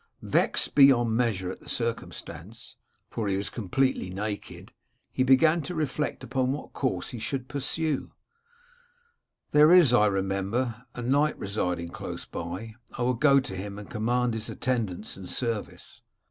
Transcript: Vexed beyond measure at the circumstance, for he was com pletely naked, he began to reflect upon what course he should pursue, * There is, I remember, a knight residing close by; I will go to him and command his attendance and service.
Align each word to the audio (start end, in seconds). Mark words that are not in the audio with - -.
Vexed 0.23 0.73
beyond 0.73 1.15
measure 1.15 1.51
at 1.51 1.59
the 1.59 1.69
circumstance, 1.69 2.75
for 3.11 3.27
he 3.27 3.37
was 3.37 3.51
com 3.51 3.69
pletely 3.69 4.11
naked, 4.11 4.73
he 5.11 5.21
began 5.21 5.61
to 5.61 5.75
reflect 5.75 6.23
upon 6.23 6.51
what 6.51 6.73
course 6.73 7.11
he 7.11 7.19
should 7.19 7.47
pursue, 7.47 8.11
* 8.77 9.51
There 9.51 9.71
is, 9.71 9.93
I 9.93 10.07
remember, 10.07 10.85
a 10.95 11.03
knight 11.03 11.37
residing 11.37 11.89
close 11.89 12.25
by; 12.25 12.73
I 12.97 13.03
will 13.03 13.13
go 13.13 13.39
to 13.41 13.55
him 13.55 13.77
and 13.77 13.91
command 13.91 14.33
his 14.33 14.49
attendance 14.49 15.17
and 15.17 15.29
service. 15.29 16.01